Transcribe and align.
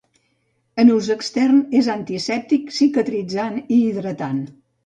En 0.83 0.89
ús 0.93 1.09
extern 1.15 1.59
és 1.81 1.91
antisèptic, 1.97 2.75
cicatritzant 2.81 3.63
i 3.63 3.81
hidratant. 3.83 4.45